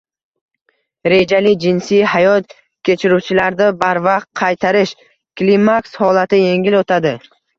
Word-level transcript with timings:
Rejali 1.11 1.51
jinsiy 1.65 2.01
hayot 2.13 2.55
kechiruvchilarda 2.89 3.67
barvaqt 3.83 4.27
qartayish– 4.43 4.97
klimaks 5.43 5.93
holati 6.05 6.43
yengil 6.45 6.79
o‘tadi. 6.83 7.13